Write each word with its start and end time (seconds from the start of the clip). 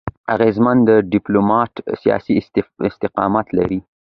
اغېزمن 0.35 0.77
ډيپلوماټان 1.11 1.83
سیاسي 2.01 2.33
استقامت 2.89 3.47
لري. 3.57 3.79